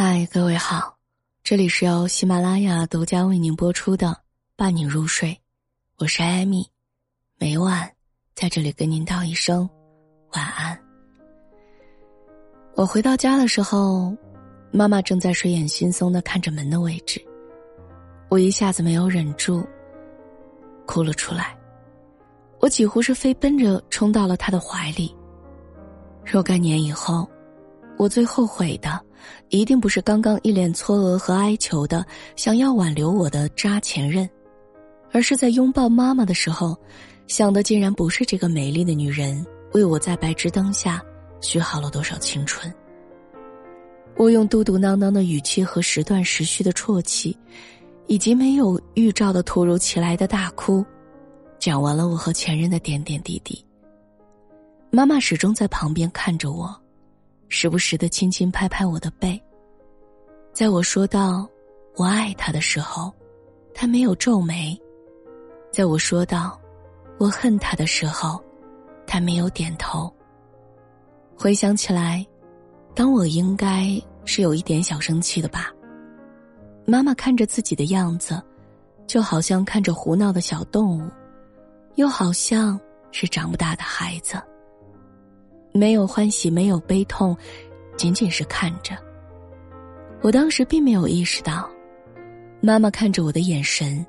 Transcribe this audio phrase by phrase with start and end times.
[0.00, 0.96] 嗨，各位好，
[1.42, 4.06] 这里是由喜马拉雅独家为您播出的
[4.54, 5.30] 《伴你入睡》，
[5.96, 6.64] 我是艾米，
[7.36, 7.90] 每晚
[8.32, 9.68] 在这里跟您道一声
[10.34, 10.80] 晚安。
[12.76, 14.16] 我回到家的时候，
[14.70, 17.20] 妈妈正在睡眼惺忪的看着门的位置，
[18.28, 19.66] 我一下子没有忍住，
[20.86, 21.58] 哭了出来。
[22.60, 25.12] 我几乎是飞奔着冲到了她的怀里。
[26.24, 27.28] 若干年以后，
[27.98, 28.98] 我最后悔的。
[29.50, 32.04] 一定不是刚刚一脸错愕和哀求的
[32.36, 34.28] 想要挽留我的渣前任，
[35.10, 36.76] 而是在拥抱妈妈的时候，
[37.26, 41.02] 想的竟然不是这个美丽的女人为我在白炽灯下
[41.40, 42.72] 许好了多少青春。
[44.16, 47.36] 我用嘟嘟囔囔的语气和时断时续的啜泣，
[48.06, 50.84] 以及没有预兆的突如其来的大哭，
[51.58, 53.62] 讲完了我和前任的点点滴滴。
[54.90, 56.74] 妈妈始终在旁边看着我。
[57.48, 59.40] 时不时的轻轻拍拍我的背，
[60.52, 61.48] 在我说到
[61.96, 63.12] “我爱他”的时候，
[63.74, 64.78] 他没有皱眉；
[65.72, 66.60] 在我说到
[67.18, 68.42] “我恨他”的时候，
[69.06, 70.12] 他没有点头。
[71.36, 72.26] 回想起来，
[72.94, 75.72] 当我应该是有一点小生气的吧。
[76.84, 78.42] 妈妈看着自己的样子，
[79.06, 81.10] 就好像看着胡闹的小动物，
[81.94, 82.78] 又好像
[83.10, 84.36] 是长不大的孩子。
[85.72, 87.36] 没有欢喜，没有悲痛，
[87.96, 88.96] 仅仅是看着。
[90.22, 91.68] 我当时并没有意识到，
[92.60, 94.04] 妈妈看着我的眼神，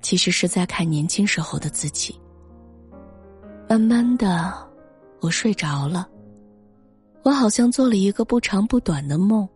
[0.00, 2.18] 其实是在看年轻时候的自己。
[3.68, 4.52] 慢慢的，
[5.20, 6.08] 我睡着了。
[7.22, 9.48] 我好像做了一个不长不短的梦。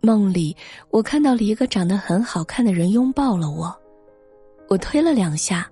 [0.00, 0.56] 梦里，
[0.90, 3.72] 我看到了一个长得很好看的人拥抱了我，
[4.68, 5.70] 我推了两下，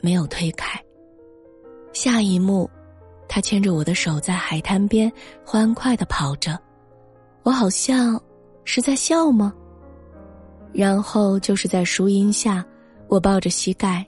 [0.00, 0.82] 没有推开。
[1.92, 2.68] 下一幕。
[3.36, 5.12] 他牵着我的手在海滩边
[5.44, 6.58] 欢快的跑着，
[7.42, 8.18] 我好像
[8.64, 9.52] 是在笑吗？
[10.72, 12.64] 然后就是在树荫下，
[13.08, 14.02] 我抱着膝盖，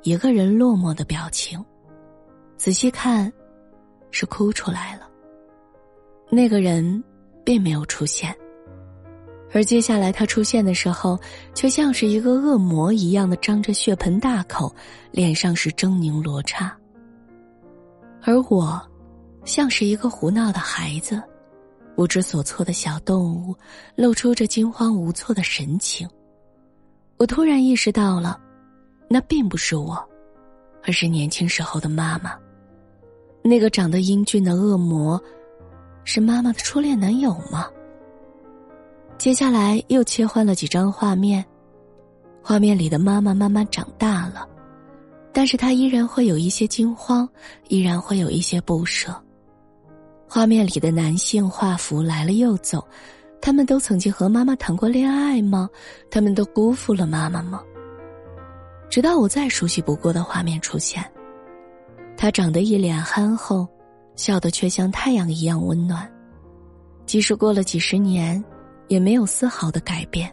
[0.00, 1.62] 一个人落寞的表情。
[2.56, 3.30] 仔细看，
[4.12, 5.06] 是哭出来了。
[6.30, 7.04] 那个人
[7.44, 8.34] 并没有出现，
[9.52, 11.20] 而接下来他出现的时候，
[11.54, 14.74] 却像是一个恶魔一样的张着血盆大口，
[15.10, 16.74] 脸上是狰狞罗刹。
[18.22, 18.80] 而我，
[19.44, 21.22] 像是一个胡闹的孩子，
[21.96, 23.54] 不知所措的小动物，
[23.96, 26.08] 露出着惊慌无措的神情。
[27.16, 28.38] 我突然意识到了，
[29.08, 29.96] 那并不是我，
[30.84, 32.34] 而是年轻时候的妈妈。
[33.42, 35.18] 那个长得英俊的恶魔，
[36.04, 37.68] 是妈妈的初恋男友吗？
[39.16, 41.44] 接下来又切换了几张画面，
[42.42, 44.46] 画面里的妈妈慢慢长大了。
[45.32, 47.28] 但是他依然会有一些惊慌，
[47.68, 49.14] 依然会有一些不舍。
[50.28, 52.86] 画面里的男性画幅来了又走，
[53.40, 55.68] 他们都曾经和妈妈谈过恋爱吗？
[56.10, 57.62] 他们都辜负了妈妈吗？
[58.88, 61.04] 直到我再熟悉不过的画面出现，
[62.16, 63.66] 他长得一脸憨厚，
[64.16, 66.10] 笑得却像太阳一样温暖，
[67.06, 68.44] 即使过了几十年，
[68.88, 70.32] 也没有丝毫的改变。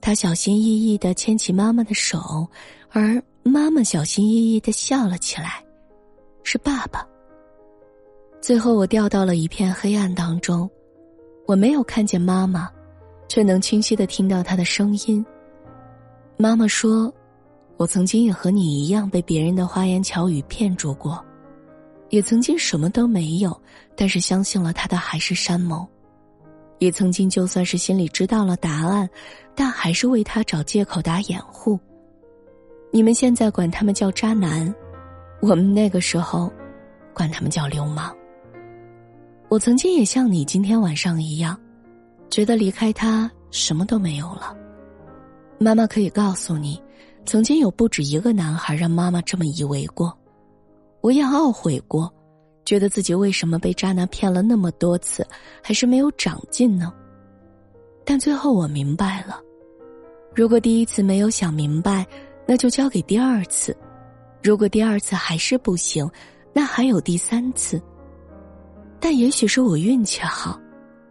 [0.00, 2.48] 他小心翼翼的牵起妈妈的手，
[2.90, 3.22] 而。
[3.48, 5.64] 妈妈小心翼翼的笑了起来，
[6.42, 7.06] 是爸爸。
[8.40, 10.68] 最后，我掉到了一片黑暗当中，
[11.46, 12.68] 我没有看见妈妈，
[13.28, 15.24] 却能清晰的听到她的声音。
[16.36, 17.12] 妈妈说
[17.78, 21.24] ：“我曾经也和你一样被别人的花言巧语骗住过，
[22.10, 23.56] 也曾经什么都没有，
[23.94, 25.86] 但是相信了他的海誓山盟，
[26.78, 29.08] 也曾经就算是心里知道了答案，
[29.54, 31.78] 但还是为他找借口打掩护。”
[32.92, 34.74] 你们现在管他们叫渣男，
[35.40, 36.50] 我们那个时候，
[37.12, 38.16] 管他们叫流氓。
[39.48, 41.58] 我曾经也像你今天晚上一样，
[42.30, 44.56] 觉得离开他什么都没有了。
[45.58, 46.82] 妈妈可以告诉你，
[47.24, 50.16] 曾经有不止一个男孩让妈妈这么以为过。
[51.02, 52.12] 我也懊悔过，
[52.64, 55.26] 觉得自己为什么被渣男骗了那么多次，
[55.62, 56.92] 还是没有长进呢？
[58.04, 59.40] 但最后我明白了，
[60.34, 62.06] 如果第一次没有想明白。
[62.46, 63.76] 那就交给第二次，
[64.42, 66.08] 如果第二次还是不行，
[66.52, 67.82] 那还有第三次。
[69.00, 70.58] 但也许是我运气好，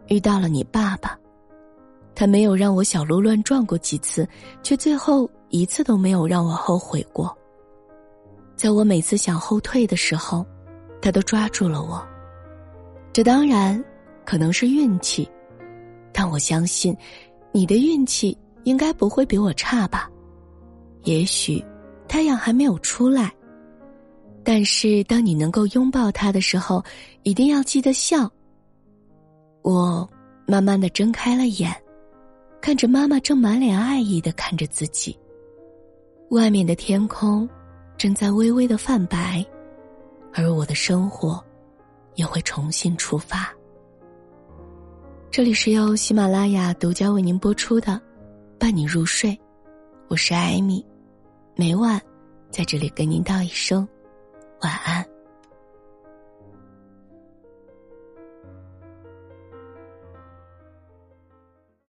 [0.08, 1.16] 遇到了你爸爸，
[2.14, 4.28] 他没有让我小鹿乱撞过几次，
[4.62, 7.36] 却最后一次都没有让我后悔过。
[8.56, 10.44] 在我每次想后退的时候，
[11.00, 12.04] 他都抓住了我。
[13.12, 13.82] 这当然
[14.24, 15.28] 可能是运气，
[16.12, 16.96] 但我相信，
[17.52, 20.10] 你的运气应该不会比我差吧。
[21.06, 21.64] 也许，
[22.08, 23.32] 太阳还没有出来。
[24.42, 26.84] 但是，当你能够拥抱他的时候，
[27.22, 28.28] 一定要记得笑。
[29.62, 30.08] 我
[30.46, 31.72] 慢慢的睁开了眼，
[32.60, 35.16] 看着妈妈正满脸爱意的看着自己。
[36.30, 37.48] 外面的天空
[37.96, 39.46] 正在微微的泛白，
[40.34, 41.42] 而我的生活
[42.16, 43.52] 也会重新出发。
[45.30, 47.92] 这里是由喜马拉雅独家为您播出的
[48.58, 49.30] 《伴你入睡》，
[50.08, 50.84] 我是艾米，
[51.58, 51.98] 每晚
[52.50, 53.88] 在这里跟您道一声
[54.60, 55.15] 晚安。